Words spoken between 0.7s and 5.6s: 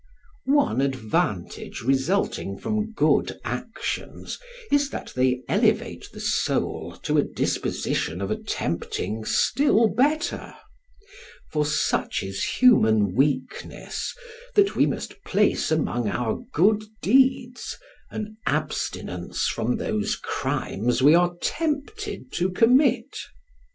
advantage resulting from good actions is that they